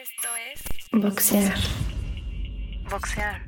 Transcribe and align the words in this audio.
Esto 0.00 0.28
es 0.50 0.62
Boxear. 0.92 1.58
boxear. 2.90 3.42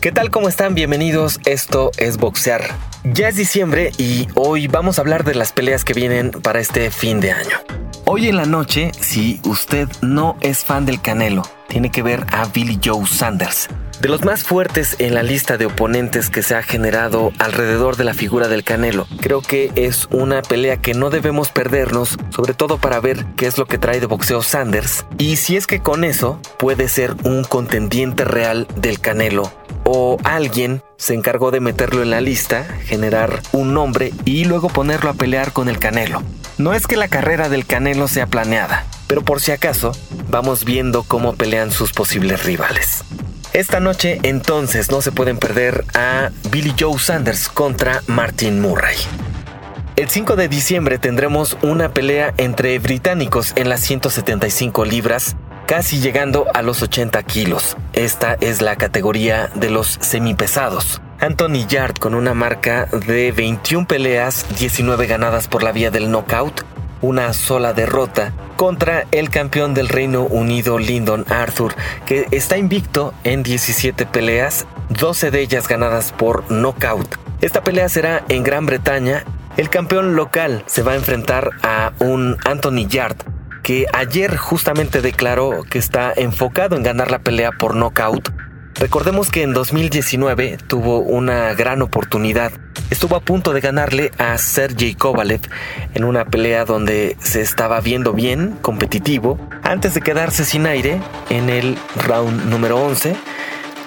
¿Qué 0.00 0.10
tal? 0.10 0.30
¿Cómo 0.30 0.48
están? 0.48 0.74
Bienvenidos. 0.74 1.38
Esto 1.44 1.90
es 1.98 2.16
Boxear. 2.16 2.62
Ya 3.04 3.28
es 3.28 3.36
diciembre 3.36 3.92
y 3.98 4.28
hoy 4.36 4.68
vamos 4.68 4.98
a 4.98 5.02
hablar 5.02 5.24
de 5.24 5.34
las 5.34 5.52
peleas 5.52 5.84
que 5.84 5.92
vienen 5.92 6.30
para 6.30 6.60
este 6.60 6.90
fin 6.90 7.20
de 7.20 7.32
año. 7.32 7.58
Hoy 8.06 8.28
en 8.28 8.36
la 8.36 8.46
noche, 8.46 8.90
si 8.98 9.38
usted 9.44 9.86
no 10.00 10.38
es 10.40 10.64
fan 10.64 10.86
del 10.86 11.02
Canelo, 11.02 11.42
tiene 11.68 11.90
que 11.90 12.02
ver 12.02 12.26
a 12.32 12.46
Billy 12.46 12.80
Joe 12.82 13.06
Sanders. 13.06 13.68
De 14.00 14.08
los 14.08 14.24
más 14.24 14.44
fuertes 14.44 14.94
en 15.00 15.14
la 15.14 15.24
lista 15.24 15.56
de 15.56 15.66
oponentes 15.66 16.30
que 16.30 16.42
se 16.42 16.54
ha 16.54 16.62
generado 16.62 17.32
alrededor 17.40 17.96
de 17.96 18.04
la 18.04 18.14
figura 18.14 18.46
del 18.46 18.62
Canelo, 18.62 19.08
creo 19.20 19.42
que 19.42 19.72
es 19.74 20.06
una 20.12 20.40
pelea 20.42 20.76
que 20.76 20.94
no 20.94 21.10
debemos 21.10 21.50
perdernos, 21.50 22.16
sobre 22.30 22.54
todo 22.54 22.78
para 22.78 23.00
ver 23.00 23.26
qué 23.36 23.46
es 23.46 23.58
lo 23.58 23.66
que 23.66 23.76
trae 23.76 23.98
de 23.98 24.06
boxeo 24.06 24.40
Sanders 24.42 25.04
y 25.18 25.36
si 25.36 25.56
es 25.56 25.66
que 25.66 25.80
con 25.80 26.04
eso 26.04 26.40
puede 26.58 26.88
ser 26.88 27.16
un 27.24 27.42
contendiente 27.42 28.24
real 28.24 28.68
del 28.76 29.00
Canelo 29.00 29.50
o 29.84 30.18
alguien 30.22 30.82
se 30.96 31.14
encargó 31.14 31.50
de 31.50 31.60
meterlo 31.60 32.02
en 32.02 32.10
la 32.10 32.20
lista, 32.20 32.64
generar 32.84 33.40
un 33.52 33.74
nombre 33.74 34.12
y 34.24 34.44
luego 34.44 34.68
ponerlo 34.68 35.10
a 35.10 35.14
pelear 35.14 35.52
con 35.52 35.68
el 35.68 35.78
Canelo. 35.80 36.22
No 36.56 36.72
es 36.72 36.86
que 36.86 36.96
la 36.96 37.08
carrera 37.08 37.48
del 37.48 37.66
Canelo 37.66 38.06
sea 38.06 38.26
planeada, 38.26 38.84
pero 39.08 39.22
por 39.22 39.40
si 39.40 39.50
acaso 39.50 39.90
vamos 40.28 40.64
viendo 40.64 41.02
cómo 41.02 41.34
pelean 41.34 41.72
sus 41.72 41.92
posibles 41.92 42.44
rivales. 42.44 43.02
Esta 43.52 43.80
noche 43.80 44.20
entonces 44.22 44.90
no 44.92 45.00
se 45.00 45.10
pueden 45.10 45.38
perder 45.38 45.84
a 45.94 46.30
Billy 46.52 46.74
Joe 46.78 46.98
Sanders 46.98 47.48
contra 47.48 48.02
Martin 48.06 48.60
Murray. 48.60 48.96
El 49.96 50.08
5 50.08 50.36
de 50.36 50.46
diciembre 50.46 50.98
tendremos 50.98 51.56
una 51.62 51.92
pelea 51.92 52.32
entre 52.36 52.78
británicos 52.78 53.52
en 53.56 53.68
las 53.68 53.80
175 53.80 54.84
libras, 54.84 55.34
casi 55.66 55.98
llegando 55.98 56.46
a 56.54 56.62
los 56.62 56.82
80 56.82 57.20
kilos. 57.24 57.76
Esta 57.94 58.36
es 58.40 58.62
la 58.62 58.76
categoría 58.76 59.50
de 59.56 59.70
los 59.70 59.98
semipesados. 60.00 61.00
Anthony 61.18 61.66
Yard 61.66 61.94
con 61.98 62.14
una 62.14 62.32
marca 62.32 62.86
de 62.86 63.32
21 63.32 63.88
peleas, 63.88 64.46
19 64.56 65.08
ganadas 65.08 65.48
por 65.48 65.64
la 65.64 65.72
vía 65.72 65.90
del 65.90 66.12
knockout, 66.12 66.62
una 67.00 67.32
sola 67.32 67.72
derrota 67.72 68.32
contra 68.56 69.06
el 69.12 69.30
campeón 69.30 69.74
del 69.74 69.88
Reino 69.88 70.22
Unido 70.22 70.78
Lyndon 70.78 71.24
Arthur, 71.28 71.74
que 72.06 72.26
está 72.30 72.56
invicto 72.56 73.14
en 73.24 73.42
17 73.42 74.06
peleas, 74.06 74.66
12 74.88 75.30
de 75.30 75.40
ellas 75.40 75.68
ganadas 75.68 76.12
por 76.12 76.50
knockout. 76.50 77.16
Esta 77.40 77.62
pelea 77.62 77.88
será 77.88 78.24
en 78.28 78.42
Gran 78.42 78.66
Bretaña. 78.66 79.24
El 79.56 79.70
campeón 79.70 80.16
local 80.16 80.64
se 80.66 80.82
va 80.82 80.92
a 80.92 80.96
enfrentar 80.96 81.50
a 81.62 81.92
un 82.00 82.36
Anthony 82.44 82.86
Yard 82.88 83.16
que 83.62 83.86
ayer 83.92 84.36
justamente 84.36 85.02
declaró 85.02 85.62
que 85.68 85.78
está 85.78 86.12
enfocado 86.16 86.74
en 86.74 86.82
ganar 86.82 87.10
la 87.10 87.18
pelea 87.18 87.52
por 87.52 87.76
knockout. 87.76 88.30
Recordemos 88.78 89.30
que 89.30 89.42
en 89.42 89.54
2019 89.54 90.58
tuvo 90.68 91.00
una 91.00 91.52
gran 91.54 91.82
oportunidad 91.82 92.52
estuvo 92.90 93.16
a 93.16 93.20
punto 93.20 93.52
de 93.52 93.60
ganarle 93.60 94.12
a 94.18 94.38
Sergey 94.38 94.94
Kovalev 94.94 95.40
en 95.94 96.04
una 96.04 96.24
pelea 96.24 96.64
donde 96.64 97.16
se 97.20 97.40
estaba 97.40 97.80
viendo 97.80 98.12
bien, 98.12 98.56
competitivo, 98.62 99.38
antes 99.62 99.94
de 99.94 100.00
quedarse 100.00 100.44
sin 100.44 100.66
aire 100.66 101.00
en 101.28 101.50
el 101.50 101.76
round 102.06 102.46
número 102.46 102.78
11. 102.78 103.16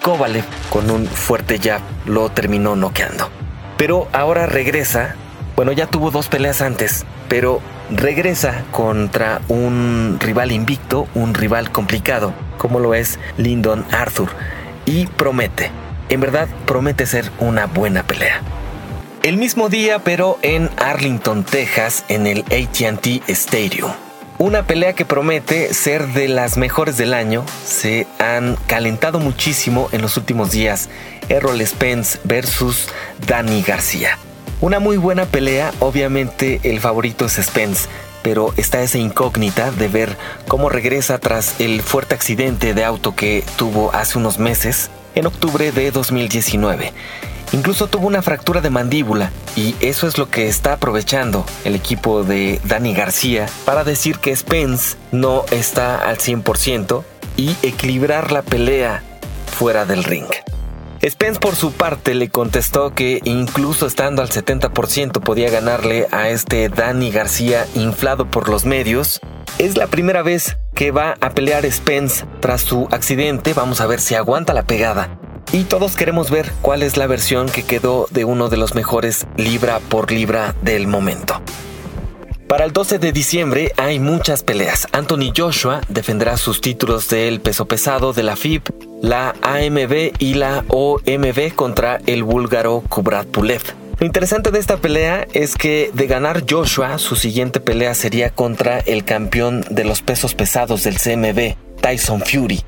Kovalev 0.01 0.45
con 0.69 0.89
un 0.89 1.07
fuerte 1.07 1.59
jab 1.59 1.81
lo 2.05 2.29
terminó 2.29 2.75
noqueando. 2.75 3.29
Pero 3.77 4.07
ahora 4.11 4.45
regresa, 4.45 5.15
bueno 5.55 5.71
ya 5.71 5.87
tuvo 5.87 6.11
dos 6.11 6.27
peleas 6.27 6.61
antes, 6.61 7.05
pero 7.27 7.61
regresa 7.89 8.63
contra 8.71 9.41
un 9.47 10.17
rival 10.19 10.51
invicto, 10.51 11.07
un 11.15 11.33
rival 11.33 11.71
complicado, 11.71 12.33
como 12.57 12.79
lo 12.79 12.93
es 12.93 13.19
Lyndon 13.37 13.85
Arthur, 13.91 14.29
y 14.85 15.07
promete, 15.07 15.71
en 16.09 16.19
verdad 16.21 16.47
promete 16.65 17.05
ser 17.05 17.31
una 17.39 17.65
buena 17.65 18.03
pelea. 18.03 18.41
El 19.23 19.37
mismo 19.37 19.69
día, 19.69 19.99
pero 19.99 20.39
en 20.41 20.69
Arlington, 20.77 21.43
Texas, 21.43 22.05
en 22.09 22.25
el 22.25 22.39
ATT 22.39 23.29
Stadium. 23.29 23.91
Una 24.39 24.65
pelea 24.65 24.93
que 24.93 25.05
promete 25.05 25.75
ser 25.75 26.07
de 26.07 26.27
las 26.27 26.57
mejores 26.57 26.97
del 26.97 27.13
año. 27.13 27.45
Se 27.63 28.07
han 28.17 28.57
calentado 28.65 29.19
muchísimo 29.19 29.87
en 29.91 30.01
los 30.01 30.17
últimos 30.17 30.49
días. 30.49 30.89
Errol 31.29 31.61
Spence 31.61 32.17
versus 32.23 32.87
Danny 33.27 33.61
García. 33.61 34.17
Una 34.59 34.79
muy 34.79 34.97
buena 34.97 35.25
pelea, 35.25 35.71
obviamente 35.79 36.59
el 36.63 36.79
favorito 36.79 37.25
es 37.25 37.33
Spence, 37.33 37.87
pero 38.23 38.53
está 38.57 38.81
esa 38.81 38.97
incógnita 38.97 39.71
de 39.71 39.87
ver 39.87 40.17
cómo 40.47 40.69
regresa 40.69 41.19
tras 41.19 41.59
el 41.59 41.81
fuerte 41.81 42.15
accidente 42.15 42.73
de 42.73 42.83
auto 42.83 43.15
que 43.15 43.43
tuvo 43.57 43.93
hace 43.93 44.17
unos 44.17 44.39
meses, 44.39 44.89
en 45.15 45.25
octubre 45.25 45.71
de 45.71 45.91
2019. 45.91 46.93
Incluso 47.53 47.87
tuvo 47.87 48.07
una 48.07 48.21
fractura 48.21 48.61
de 48.61 48.69
mandíbula 48.69 49.31
y 49.55 49.75
eso 49.81 50.07
es 50.07 50.17
lo 50.17 50.29
que 50.29 50.47
está 50.47 50.73
aprovechando 50.73 51.45
el 51.65 51.75
equipo 51.75 52.23
de 52.23 52.61
Dani 52.63 52.93
García 52.93 53.47
para 53.65 53.83
decir 53.83 54.19
que 54.19 54.35
Spence 54.35 54.95
no 55.11 55.43
está 55.51 56.07
al 56.07 56.17
100% 56.17 57.03
y 57.35 57.55
equilibrar 57.61 58.31
la 58.31 58.41
pelea 58.41 59.03
fuera 59.47 59.85
del 59.85 60.03
ring. 60.05 60.27
Spence 61.09 61.39
por 61.39 61.55
su 61.55 61.71
parte 61.71 62.13
le 62.13 62.29
contestó 62.29 62.93
que 62.93 63.21
incluso 63.23 63.87
estando 63.87 64.21
al 64.21 64.29
70% 64.29 65.21
podía 65.21 65.49
ganarle 65.49 66.07
a 66.11 66.29
este 66.29 66.69
Dani 66.69 67.11
García 67.11 67.65
inflado 67.73 68.29
por 68.29 68.49
los 68.49 68.65
medios. 68.65 69.19
Es 69.57 69.77
la 69.77 69.87
primera 69.87 70.21
vez 70.21 70.57
que 70.75 70.91
va 70.91 71.15
a 71.19 71.31
pelear 71.31 71.69
Spence 71.71 72.25
tras 72.39 72.61
su 72.61 72.87
accidente, 72.91 73.53
vamos 73.53 73.81
a 73.81 73.87
ver 73.87 73.99
si 73.99 74.13
aguanta 74.13 74.53
la 74.53 74.63
pegada 74.63 75.17
y 75.51 75.63
todos 75.63 75.95
queremos 75.95 76.29
ver 76.29 76.51
cuál 76.61 76.83
es 76.83 76.97
la 76.97 77.07
versión 77.07 77.49
que 77.49 77.63
quedó 77.63 78.07
de 78.11 78.23
uno 78.23 78.47
de 78.49 78.57
los 78.57 78.75
mejores 78.75 79.25
libra 79.37 79.79
por 79.79 80.11
libra 80.11 80.55
del 80.61 80.87
momento. 80.87 81.41
Para 82.47 82.65
el 82.65 82.73
12 82.73 82.99
de 82.99 83.11
diciembre 83.11 83.73
hay 83.77 83.99
muchas 83.99 84.43
peleas. 84.43 84.87
Anthony 84.91 85.33
Joshua 85.35 85.81
defenderá 85.89 86.37
sus 86.37 86.61
títulos 86.61 87.09
del 87.09 87.41
peso 87.41 87.65
pesado 87.65 88.13
de 88.13 88.23
la 88.23 88.35
FIB, 88.35 88.61
la 89.01 89.35
AMB 89.41 90.13
y 90.19 90.35
la 90.35 90.63
OMB 90.69 91.55
contra 91.55 91.99
el 92.05 92.23
búlgaro 92.23 92.83
Kubrat 92.87 93.27
Pulev. 93.27 93.61
Lo 93.99 94.05
interesante 94.05 94.51
de 94.51 94.59
esta 94.59 94.77
pelea 94.77 95.27
es 95.33 95.55
que 95.55 95.91
de 95.93 96.07
ganar 96.07 96.43
Joshua, 96.49 96.97
su 96.97 97.15
siguiente 97.15 97.59
pelea 97.59 97.93
sería 97.93 98.29
contra 98.29 98.79
el 98.79 99.03
campeón 99.03 99.63
de 99.69 99.83
los 99.83 100.01
pesos 100.01 100.33
pesados 100.33 100.83
del 100.83 100.97
CMB, 100.97 101.55
Tyson 101.81 102.21
Fury. 102.21 102.61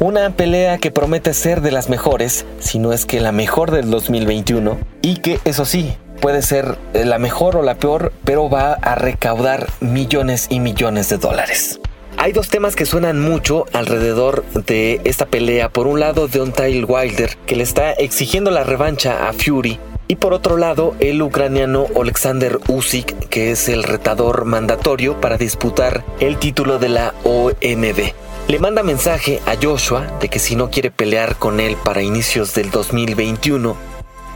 Una 0.00 0.30
pelea 0.30 0.78
que 0.78 0.90
promete 0.90 1.32
ser 1.32 1.60
de 1.60 1.70
las 1.70 1.88
mejores, 1.88 2.44
si 2.58 2.78
no 2.78 2.92
es 2.92 3.06
que 3.06 3.20
la 3.20 3.32
mejor 3.32 3.70
del 3.70 3.90
2021, 3.90 4.76
y 5.02 5.18
que 5.18 5.38
eso 5.44 5.64
sí, 5.64 5.94
puede 6.20 6.42
ser 6.42 6.76
la 6.92 7.18
mejor 7.18 7.56
o 7.56 7.62
la 7.62 7.76
peor, 7.76 8.12
pero 8.24 8.50
va 8.50 8.72
a 8.74 8.94
recaudar 8.94 9.68
millones 9.80 10.48
y 10.50 10.60
millones 10.60 11.08
de 11.08 11.18
dólares. 11.18 11.80
Hay 12.16 12.32
dos 12.32 12.48
temas 12.48 12.76
que 12.76 12.86
suenan 12.86 13.20
mucho 13.20 13.66
alrededor 13.72 14.44
de 14.52 15.00
esta 15.04 15.26
pelea. 15.26 15.68
Por 15.68 15.86
un 15.86 16.00
lado, 16.00 16.28
Deontay 16.28 16.84
Wilder, 16.84 17.36
que 17.46 17.56
le 17.56 17.64
está 17.64 17.92
exigiendo 17.92 18.50
la 18.50 18.64
revancha 18.64 19.28
a 19.28 19.32
Fury. 19.32 19.78
Y 20.06 20.16
por 20.16 20.32
otro 20.32 20.56
lado, 20.56 20.94
el 21.00 21.20
ucraniano 21.22 21.86
Alexander 22.00 22.58
Usyk, 22.68 23.28
que 23.28 23.50
es 23.50 23.68
el 23.68 23.82
retador 23.82 24.44
mandatorio 24.44 25.20
para 25.20 25.38
disputar 25.38 26.04
el 26.20 26.38
título 26.38 26.78
de 26.78 26.88
la 26.90 27.14
OMB 27.24 28.24
le 28.48 28.58
manda 28.58 28.82
mensaje 28.82 29.40
a 29.46 29.54
Joshua 29.60 30.18
de 30.20 30.28
que 30.28 30.38
si 30.38 30.54
no 30.54 30.70
quiere 30.70 30.90
pelear 30.90 31.36
con 31.36 31.60
él 31.60 31.76
para 31.82 32.02
inicios 32.02 32.52
del 32.54 32.70
2021, 32.70 33.74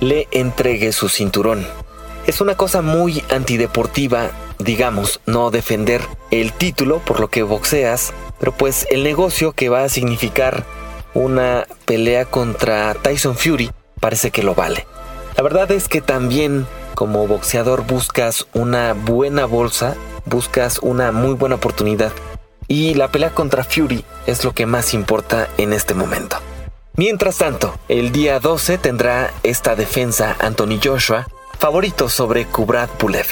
le 0.00 0.28
entregue 0.30 0.92
su 0.92 1.10
cinturón. 1.10 1.66
Es 2.26 2.40
una 2.40 2.56
cosa 2.56 2.80
muy 2.80 3.22
antideportiva, 3.30 4.30
digamos, 4.58 5.20
no 5.26 5.50
defender 5.50 6.02
el 6.30 6.52
título 6.52 6.98
por 6.98 7.20
lo 7.20 7.28
que 7.28 7.42
boxeas, 7.42 8.12
pero 8.38 8.52
pues 8.52 8.86
el 8.90 9.04
negocio 9.04 9.52
que 9.52 9.68
va 9.68 9.84
a 9.84 9.88
significar 9.88 10.64
una 11.14 11.66
pelea 11.84 12.24
contra 12.24 12.94
Tyson 12.94 13.36
Fury 13.36 13.70
parece 14.00 14.30
que 14.30 14.42
lo 14.42 14.54
vale. 14.54 14.86
La 15.36 15.42
verdad 15.42 15.70
es 15.70 15.88
que 15.88 16.00
también 16.00 16.66
como 16.94 17.26
boxeador 17.26 17.86
buscas 17.86 18.46
una 18.54 18.92
buena 18.92 19.46
bolsa, 19.46 19.94
buscas 20.24 20.80
una 20.80 21.12
muy 21.12 21.34
buena 21.34 21.56
oportunidad 21.56 22.12
y 22.66 22.94
la 22.94 23.10
pelea 23.10 23.30
contra 23.30 23.64
Fury 23.64 24.04
es 24.26 24.44
lo 24.44 24.52
que 24.52 24.66
más 24.66 24.94
importa 24.94 25.48
en 25.56 25.72
este 25.72 25.94
momento. 25.94 26.38
Mientras 26.96 27.38
tanto, 27.38 27.78
el 27.88 28.10
día 28.10 28.40
12 28.40 28.78
tendrá 28.78 29.32
esta 29.44 29.76
defensa 29.76 30.36
Anthony 30.40 30.80
Joshua, 30.82 31.28
favorito 31.58 32.08
sobre 32.08 32.46
Kubrat 32.46 32.90
Pulev. 32.90 33.26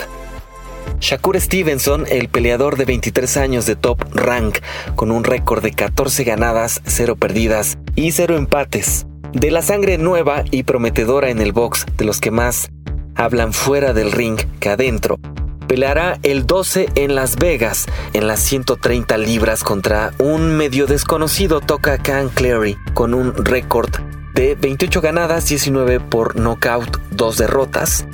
Shakur 1.00 1.40
Stevenson, 1.40 2.04
el 2.08 2.28
peleador 2.28 2.76
de 2.76 2.84
23 2.84 3.36
años 3.36 3.66
de 3.66 3.76
top 3.76 4.02
rank, 4.14 4.58
con 4.94 5.10
un 5.10 5.24
récord 5.24 5.62
de 5.62 5.72
14 5.72 6.24
ganadas, 6.24 6.80
0 6.86 7.16
perdidas 7.16 7.78
y 7.94 8.12
0 8.12 8.36
empates. 8.36 9.06
De 9.32 9.50
la 9.50 9.62
sangre 9.62 9.98
nueva 9.98 10.44
y 10.50 10.62
prometedora 10.62 11.30
en 11.30 11.40
el 11.40 11.52
box, 11.52 11.84
de 11.96 12.04
los 12.04 12.20
que 12.20 12.30
más 12.30 12.70
hablan 13.14 13.52
fuera 13.52 13.92
del 13.92 14.12
ring 14.12 14.38
que 14.60 14.70
adentro, 14.70 15.18
peleará 15.66 16.18
el 16.22 16.46
12 16.46 16.88
en 16.94 17.14
Las 17.14 17.36
Vegas 17.36 17.86
en 18.12 18.26
las 18.26 18.40
130 18.40 19.18
libras 19.18 19.64
contra 19.64 20.12
un 20.18 20.56
medio 20.56 20.86
desconocido 20.86 21.60
Toca 21.60 21.98
Khan 21.98 22.30
Clary 22.30 22.76
con 22.94 23.14
un 23.14 23.34
récord 23.34 23.90
de 24.34 24.54
28 24.54 25.00
ganadas, 25.00 25.48
19 25.48 25.98
por 25.98 26.36
knockout, 26.36 27.00
2 27.10 27.38
derrotas. 27.38 28.06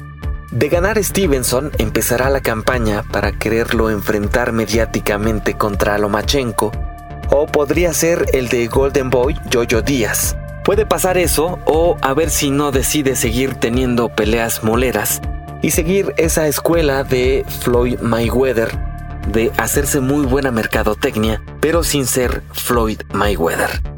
De 0.53 0.69
ganar 0.69 1.03
Stevenson 1.03 1.73
empezará 1.79 2.29
la 2.29 2.43
campaña 2.43 3.05
para 3.05 3.33
quererlo 3.33 3.89
enfrentar 3.89 4.53
mediáticamente 4.53 5.55
contra 5.55 5.97
Lomachenko 5.97 6.71
o 7.31 7.47
podría 7.47 7.95
ser 7.95 8.27
el 8.35 8.49
de 8.51 8.67
Golden 8.67 9.09
Boy 9.09 9.35
Jojo 9.51 9.81
Díaz. 9.81 10.37
Puede 10.63 10.85
pasar 10.85 11.17
eso 11.17 11.59
o 11.65 11.97
a 12.03 12.13
ver 12.13 12.29
si 12.29 12.51
no 12.51 12.71
decide 12.71 13.17
seguir 13.17 13.55
teniendo 13.55 14.11
peleas 14.11 14.63
moleras 14.63 15.23
y 15.63 15.71
seguir 15.71 16.13
esa 16.19 16.47
escuela 16.47 17.03
de 17.03 17.47
Floyd 17.61 18.01
Mayweather 18.01 18.79
de 19.29 19.53
hacerse 19.57 20.01
muy 20.01 20.27
buena 20.27 20.51
mercadotecnia, 20.51 21.41
pero 21.61 21.83
sin 21.83 22.07
ser 22.07 22.43
Floyd 22.53 23.01
Mayweather. 23.15 23.92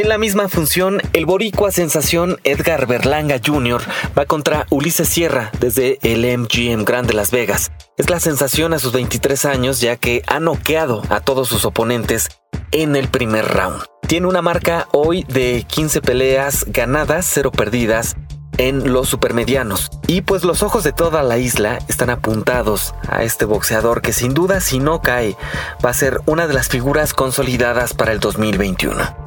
En 0.00 0.08
la 0.08 0.16
misma 0.16 0.48
función, 0.48 1.02
el 1.12 1.26
boricua 1.26 1.70
sensación 1.70 2.38
Edgar 2.44 2.86
Berlanga 2.86 3.38
Jr. 3.44 3.82
va 4.18 4.24
contra 4.24 4.66
Ulises 4.70 5.06
Sierra 5.06 5.50
desde 5.60 5.98
el 6.00 6.22
MGM 6.38 6.84
Grand 6.84 7.06
de 7.06 7.12
Las 7.12 7.30
Vegas. 7.30 7.70
Es 7.98 8.08
la 8.08 8.18
sensación 8.18 8.72
a 8.72 8.78
sus 8.78 8.94
23 8.94 9.44
años 9.44 9.82
ya 9.82 9.96
que 9.96 10.22
ha 10.26 10.40
noqueado 10.40 11.02
a 11.10 11.20
todos 11.20 11.48
sus 11.48 11.66
oponentes 11.66 12.30
en 12.72 12.96
el 12.96 13.08
primer 13.08 13.46
round. 13.46 13.82
Tiene 14.08 14.26
una 14.26 14.40
marca 14.40 14.88
hoy 14.92 15.24
de 15.24 15.66
15 15.68 16.00
peleas 16.00 16.64
ganadas, 16.68 17.28
0 17.34 17.52
perdidas 17.52 18.16
en 18.56 18.94
los 18.94 19.06
supermedianos. 19.06 19.90
Y 20.06 20.22
pues 20.22 20.44
los 20.44 20.62
ojos 20.62 20.82
de 20.82 20.94
toda 20.94 21.22
la 21.22 21.36
isla 21.36 21.78
están 21.88 22.08
apuntados 22.08 22.94
a 23.06 23.22
este 23.22 23.44
boxeador 23.44 24.00
que 24.00 24.14
sin 24.14 24.32
duda 24.32 24.62
si 24.62 24.78
no 24.78 25.02
cae 25.02 25.36
va 25.84 25.90
a 25.90 25.94
ser 25.94 26.22
una 26.24 26.46
de 26.46 26.54
las 26.54 26.68
figuras 26.68 27.12
consolidadas 27.12 27.92
para 27.92 28.12
el 28.12 28.20
2021. 28.20 29.19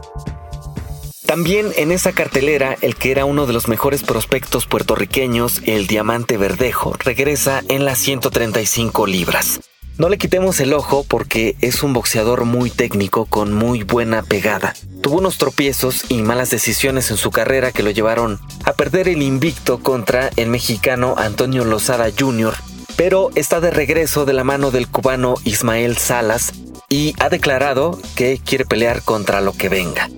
También 1.33 1.71
en 1.77 1.91
esa 1.91 2.11
cartelera, 2.11 2.77
el 2.81 2.95
que 2.95 3.09
era 3.09 3.25
uno 3.25 3.47
de 3.47 3.53
los 3.53 3.67
mejores 3.67 4.03
prospectos 4.03 4.67
puertorriqueños, 4.67 5.63
el 5.65 5.87
Diamante 5.87 6.37
Verdejo, 6.37 6.93
regresa 6.99 7.63
en 7.69 7.85
las 7.85 7.97
135 7.97 9.07
libras. 9.07 9.59
No 9.97 10.09
le 10.09 10.19
quitemos 10.19 10.59
el 10.59 10.73
ojo 10.73 11.03
porque 11.03 11.55
es 11.59 11.81
un 11.81 11.93
boxeador 11.93 12.45
muy 12.45 12.69
técnico 12.69 13.25
con 13.25 13.51
muy 13.51 13.81
buena 13.81 14.21
pegada. 14.21 14.75
Tuvo 15.01 15.17
unos 15.17 15.39
tropiezos 15.39 16.05
y 16.07 16.21
malas 16.21 16.51
decisiones 16.51 17.09
en 17.09 17.17
su 17.17 17.31
carrera 17.31 17.71
que 17.71 17.81
lo 17.81 17.89
llevaron 17.89 18.39
a 18.63 18.73
perder 18.73 19.07
el 19.07 19.23
invicto 19.23 19.79
contra 19.79 20.29
el 20.35 20.49
mexicano 20.49 21.15
Antonio 21.17 21.65
Lozada 21.65 22.11
Jr., 22.15 22.53
pero 22.95 23.31
está 23.33 23.59
de 23.59 23.71
regreso 23.71 24.25
de 24.25 24.33
la 24.33 24.43
mano 24.43 24.69
del 24.69 24.87
cubano 24.87 25.33
Ismael 25.45 25.97
Salas 25.97 26.53
y 26.89 27.15
ha 27.17 27.29
declarado 27.29 27.97
que 28.15 28.39
quiere 28.45 28.65
pelear 28.65 29.01
contra 29.01 29.41
lo 29.41 29.53
que 29.53 29.67
venga. 29.67 30.11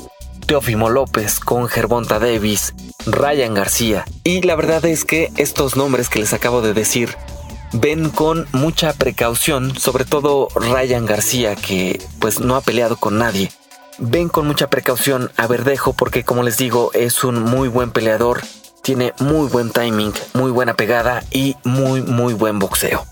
Teofimo 0.46 0.90
López 0.90 1.40
con 1.40 1.68
Gervonta 1.68 2.20
Davis, 2.20 2.74
Ryan 3.06 3.54
García, 3.54 4.06
y 4.24 4.42
la 4.42 4.56
verdad 4.56 4.86
es 4.86 5.06
que 5.06 5.32
estos 5.38 5.76
nombres 5.76 6.10
que 6.10 6.20
les 6.20 6.34
acabo 6.34 6.62
de 6.62 6.74
decir 6.74 7.16
ven 7.74 8.10
con 8.10 8.48
mucha 8.52 8.94
precaución, 8.94 9.78
sobre 9.78 10.06
todo 10.06 10.48
Ryan 10.56 11.06
García, 11.06 11.56
que 11.56 12.00
pues 12.20 12.40
no 12.40 12.56
ha 12.56 12.62
peleado 12.62 12.98
con 12.98 13.18
nadie. 13.18 13.52
Ven 13.98 14.30
con 14.30 14.46
mucha 14.46 14.70
precaución 14.70 15.32
a 15.38 15.48
Verdejo 15.48 15.94
porque 15.94 16.24
como 16.24 16.44
les 16.44 16.58
digo 16.58 16.92
es 16.94 17.24
un 17.24 17.42
muy 17.42 17.68
buen 17.68 17.92
peleador, 17.92 18.42
tiene 18.82 19.14
muy 19.20 19.48
buen 19.48 19.72
timing, 19.72 20.14
muy 20.34 20.52
buena 20.52 20.76
pegada 20.76 21.24
y 21.32 21.56
muy 21.64 22.02
muy 22.02 22.34
buen 22.34 22.60
boxeo. 22.60 23.06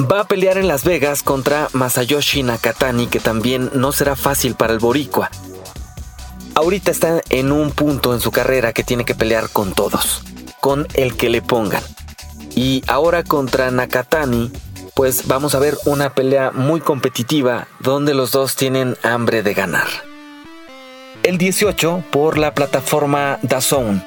Va 0.00 0.20
a 0.20 0.24
pelear 0.24 0.58
en 0.58 0.66
Las 0.66 0.84
Vegas 0.84 1.22
contra 1.22 1.68
Masayoshi 1.72 2.42
Nakatani 2.42 3.06
que 3.06 3.20
también 3.20 3.70
no 3.74 3.92
será 3.92 4.16
fácil 4.16 4.54
para 4.54 4.72
el 4.72 4.78
boricua. 4.78 5.30
Ahorita 6.56 6.92
está 6.92 7.20
en 7.30 7.50
un 7.50 7.72
punto 7.72 8.14
en 8.14 8.20
su 8.20 8.30
carrera 8.30 8.72
que 8.72 8.84
tiene 8.84 9.04
que 9.04 9.16
pelear 9.16 9.50
con 9.50 9.74
todos, 9.74 10.22
con 10.60 10.86
el 10.94 11.16
que 11.16 11.28
le 11.28 11.42
pongan. 11.42 11.82
Y 12.54 12.84
ahora 12.86 13.24
contra 13.24 13.72
Nakatani, 13.72 14.52
pues 14.94 15.26
vamos 15.26 15.56
a 15.56 15.58
ver 15.58 15.76
una 15.84 16.14
pelea 16.14 16.52
muy 16.52 16.80
competitiva 16.80 17.66
donde 17.80 18.14
los 18.14 18.30
dos 18.30 18.54
tienen 18.54 18.96
hambre 19.02 19.42
de 19.42 19.52
ganar. 19.52 19.88
El 21.24 21.38
18 21.38 22.04
por 22.12 22.38
la 22.38 22.54
plataforma 22.54 23.40
DAZN. 23.42 24.04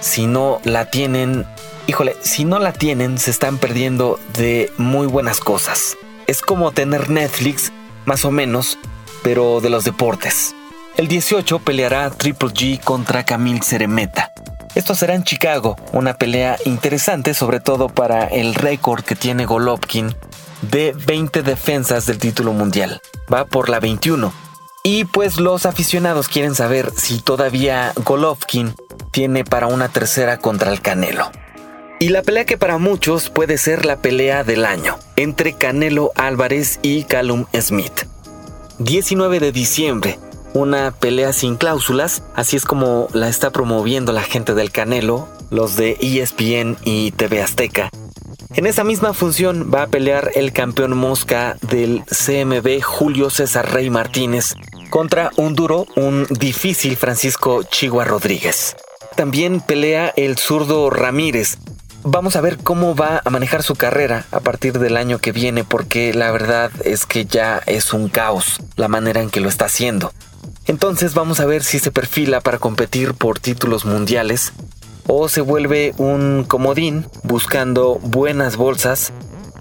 Si 0.00 0.26
no 0.26 0.60
la 0.64 0.90
tienen, 0.90 1.46
híjole, 1.86 2.14
si 2.20 2.44
no 2.44 2.58
la 2.58 2.74
tienen 2.74 3.18
se 3.18 3.30
están 3.30 3.56
perdiendo 3.56 4.20
de 4.36 4.70
muy 4.76 5.06
buenas 5.06 5.40
cosas. 5.40 5.96
Es 6.26 6.42
como 6.42 6.72
tener 6.72 7.08
Netflix, 7.08 7.72
más 8.04 8.26
o 8.26 8.30
menos, 8.30 8.78
pero 9.22 9.62
de 9.62 9.70
los 9.70 9.84
deportes. 9.84 10.54
El 11.00 11.08
18 11.08 11.60
peleará 11.60 12.10
Triple 12.10 12.50
G 12.50 12.78
contra 12.78 13.24
Camille 13.24 13.62
Ceremeta. 13.62 14.32
Esto 14.74 14.94
será 14.94 15.14
en 15.14 15.24
Chicago, 15.24 15.76
una 15.92 16.12
pelea 16.12 16.58
interesante 16.66 17.32
sobre 17.32 17.58
todo 17.58 17.88
para 17.88 18.26
el 18.26 18.54
récord 18.54 19.02
que 19.02 19.16
tiene 19.16 19.46
Golovkin 19.46 20.14
de 20.60 20.92
20 21.06 21.42
defensas 21.42 22.04
del 22.04 22.18
título 22.18 22.52
mundial. 22.52 23.00
Va 23.32 23.46
por 23.46 23.70
la 23.70 23.80
21. 23.80 24.30
Y 24.84 25.06
pues 25.06 25.40
los 25.40 25.64
aficionados 25.64 26.28
quieren 26.28 26.54
saber 26.54 26.92
si 26.94 27.18
todavía 27.18 27.94
Golovkin 28.04 28.74
tiene 29.10 29.42
para 29.42 29.68
una 29.68 29.88
tercera 29.88 30.36
contra 30.36 30.70
el 30.70 30.82
Canelo. 30.82 31.30
Y 31.98 32.10
la 32.10 32.20
pelea 32.20 32.44
que 32.44 32.58
para 32.58 32.76
muchos 32.76 33.30
puede 33.30 33.56
ser 33.56 33.86
la 33.86 33.96
pelea 33.96 34.44
del 34.44 34.66
año, 34.66 34.98
entre 35.16 35.54
Canelo 35.54 36.12
Álvarez 36.14 36.78
y 36.82 37.04
Callum 37.04 37.46
Smith. 37.58 38.04
19 38.80 39.40
de 39.40 39.52
diciembre, 39.52 40.18
una 40.54 40.90
pelea 40.90 41.32
sin 41.32 41.56
cláusulas, 41.56 42.22
así 42.34 42.56
es 42.56 42.64
como 42.64 43.08
la 43.12 43.28
está 43.28 43.50
promoviendo 43.50 44.12
la 44.12 44.22
gente 44.22 44.54
del 44.54 44.72
Canelo, 44.72 45.28
los 45.50 45.76
de 45.76 45.96
ESPN 46.00 46.76
y 46.84 47.12
TV 47.12 47.42
Azteca. 47.42 47.90
En 48.54 48.66
esa 48.66 48.82
misma 48.82 49.14
función 49.14 49.70
va 49.72 49.84
a 49.84 49.86
pelear 49.86 50.32
el 50.34 50.52
campeón 50.52 50.96
mosca 50.96 51.56
del 51.62 52.02
CMB 52.06 52.82
Julio 52.82 53.30
César 53.30 53.72
Rey 53.72 53.90
Martínez 53.90 54.54
contra 54.90 55.30
un 55.36 55.54
duro, 55.54 55.86
un 55.94 56.26
difícil 56.28 56.96
Francisco 56.96 57.62
Chigua 57.62 58.04
Rodríguez. 58.04 58.74
También 59.14 59.60
pelea 59.60 60.12
el 60.16 60.36
zurdo 60.36 60.90
Ramírez. 60.90 61.58
Vamos 62.02 62.34
a 62.34 62.40
ver 62.40 62.58
cómo 62.58 62.96
va 62.96 63.22
a 63.24 63.30
manejar 63.30 63.62
su 63.62 63.76
carrera 63.76 64.24
a 64.32 64.40
partir 64.40 64.78
del 64.78 64.96
año 64.96 65.18
que 65.18 65.32
viene 65.32 65.62
porque 65.62 66.12
la 66.12 66.32
verdad 66.32 66.72
es 66.84 67.06
que 67.06 67.26
ya 67.26 67.60
es 67.66 67.92
un 67.92 68.08
caos 68.08 68.58
la 68.74 68.88
manera 68.88 69.20
en 69.20 69.30
que 69.30 69.40
lo 69.40 69.48
está 69.48 69.66
haciendo. 69.66 70.12
Entonces 70.66 71.14
vamos 71.14 71.40
a 71.40 71.46
ver 71.46 71.62
si 71.62 71.78
se 71.78 71.90
perfila 71.90 72.40
para 72.40 72.58
competir 72.58 73.14
por 73.14 73.38
títulos 73.38 73.84
mundiales 73.84 74.52
o 75.06 75.28
se 75.28 75.40
vuelve 75.40 75.94
un 75.96 76.44
comodín 76.44 77.06
buscando 77.24 77.96
buenas 77.96 78.56
bolsas 78.56 79.12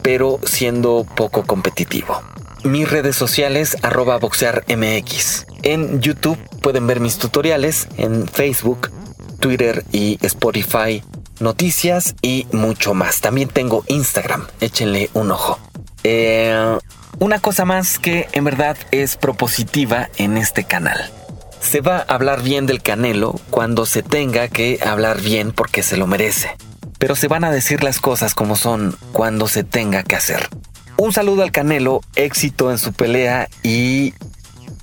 pero 0.02 0.40
siendo 0.44 1.06
poco 1.16 1.44
competitivo. 1.44 2.22
Mis 2.64 2.90
redes 2.90 3.16
sociales 3.16 3.78
arroba 3.82 4.18
boxearmx. 4.18 5.46
En 5.64 6.02
YouTube 6.02 6.38
pueden 6.62 6.88
ver 6.88 7.00
mis 7.00 7.18
tutoriales, 7.18 7.88
en 7.98 8.28
Facebook, 8.28 8.92
Twitter 9.40 9.86
y 9.92 10.18
Spotify, 10.22 11.04
noticias 11.40 12.16
y 12.22 12.48
mucho 12.52 12.94
más. 12.94 13.22
También 13.22 13.50
tengo 13.50 13.84
Instagram, 13.88 14.48
échenle 14.60 15.10
un 15.14 15.32
ojo. 15.32 15.60
Eh, 16.04 16.78
una 17.20 17.40
cosa 17.40 17.66
más 17.66 18.00
que 18.00 18.28
en 18.32 18.46
verdad 18.46 18.78
es 18.92 19.18
propositiva 19.18 20.10
en 20.18 20.38
este 20.38 20.64
canal. 20.64 21.12
Se 21.60 21.82
va 21.82 21.98
a 21.98 22.14
hablar 22.16 22.42
bien 22.42 22.66
del 22.66 22.82
Canelo 22.82 23.36
cuando 23.50 23.86
se 23.86 24.02
tenga 24.02 24.48
que 24.48 24.80
hablar 24.86 25.22
bien 25.22 25.52
porque 25.52 25.84
se 25.84 25.98
lo 25.98 26.08
merece. 26.08 26.56
Pero 26.98 27.16
se 27.16 27.28
van 27.28 27.44
a 27.44 27.52
decir 27.52 27.84
las 27.84 28.00
cosas 28.00 28.34
como 28.34 28.56
son 28.56 28.98
cuando 29.12 29.48
se 29.48 29.64
tenga 29.64 30.04
que 30.04 30.16
hacer. 30.16 30.50
Un 30.98 31.14
saludo 31.14 31.44
al 31.44 31.52
Canelo, 31.52 32.02
éxito 32.16 32.72
en 32.72 32.78
su 32.78 32.94
pelea 32.94 33.50
y 33.64 34.14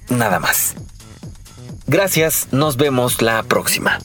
nada 0.09 0.39
más. 0.39 0.75
Gracias, 1.87 2.49
nos 2.53 2.77
vemos 2.77 3.23
la 3.23 3.43
próxima. 3.43 3.99